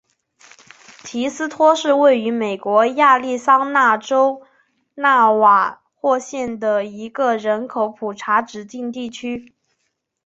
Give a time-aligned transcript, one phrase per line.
[1.03, 4.41] 提斯托是位于美国亚利桑那州
[4.95, 9.53] 纳瓦霍县的一个人口普查指定地区。